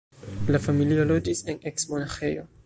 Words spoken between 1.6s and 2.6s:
eks-monaĥejo.